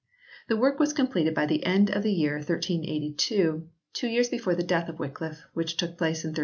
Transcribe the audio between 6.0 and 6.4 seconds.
in 1384.